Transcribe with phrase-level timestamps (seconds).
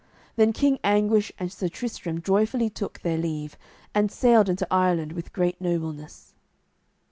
[0.35, 3.55] Then King Anguish and Sir Tristram joyfully took their leave,
[3.93, 6.33] and sailed into Ireland with great nobleness.